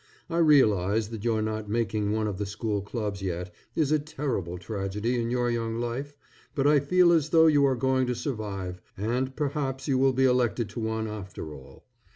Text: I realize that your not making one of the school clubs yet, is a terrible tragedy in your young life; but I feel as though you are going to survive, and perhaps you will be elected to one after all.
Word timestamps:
I 0.31 0.39
realize 0.39 1.09
that 1.09 1.23
your 1.23 1.43
not 1.43 1.69
making 1.69 2.11
one 2.11 2.25
of 2.25 2.39
the 2.39 2.47
school 2.47 2.81
clubs 2.81 3.21
yet, 3.21 3.53
is 3.75 3.91
a 3.91 3.99
terrible 3.99 4.57
tragedy 4.57 5.21
in 5.21 5.29
your 5.29 5.51
young 5.51 5.77
life; 5.79 6.15
but 6.55 6.65
I 6.65 6.79
feel 6.79 7.11
as 7.13 7.29
though 7.29 7.45
you 7.45 7.67
are 7.67 7.75
going 7.75 8.07
to 8.07 8.15
survive, 8.15 8.81
and 8.97 9.35
perhaps 9.35 9.87
you 9.87 9.99
will 9.99 10.13
be 10.13 10.25
elected 10.25 10.69
to 10.69 10.79
one 10.79 11.07
after 11.07 11.53
all. 11.53 11.85